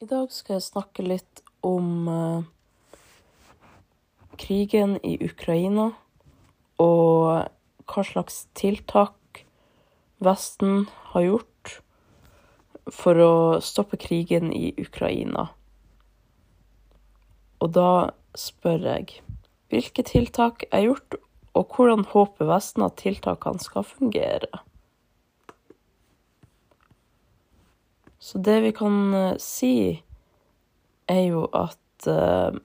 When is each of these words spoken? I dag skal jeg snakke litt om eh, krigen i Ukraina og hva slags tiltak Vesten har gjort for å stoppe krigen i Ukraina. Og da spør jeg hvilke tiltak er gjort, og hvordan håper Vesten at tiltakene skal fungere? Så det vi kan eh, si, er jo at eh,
I 0.00 0.06
dag 0.08 0.30
skal 0.32 0.54
jeg 0.56 0.64
snakke 0.64 1.02
litt 1.04 1.42
om 1.60 2.06
eh, 2.08 3.00
krigen 4.40 4.94
i 5.04 5.18
Ukraina 5.20 5.90
og 6.80 7.50
hva 7.84 8.04
slags 8.08 8.46
tiltak 8.56 9.42
Vesten 10.24 10.86
har 11.10 11.26
gjort 11.26 11.74
for 12.88 13.20
å 13.20 13.34
stoppe 13.60 14.00
krigen 14.00 14.48
i 14.56 14.72
Ukraina. 14.80 15.50
Og 17.60 17.76
da 17.76 17.92
spør 18.32 18.88
jeg 18.94 19.20
hvilke 19.68 20.06
tiltak 20.08 20.64
er 20.72 20.86
gjort, 20.88 21.20
og 21.52 21.76
hvordan 21.76 22.08
håper 22.08 22.48
Vesten 22.48 22.88
at 22.88 22.96
tiltakene 23.04 23.60
skal 23.60 23.84
fungere? 23.84 24.64
Så 28.20 28.38
det 28.38 28.60
vi 28.60 28.72
kan 28.76 29.14
eh, 29.14 29.36
si, 29.40 30.02
er 31.08 31.22
jo 31.24 31.46
at 31.56 32.06
eh, 32.06 32.58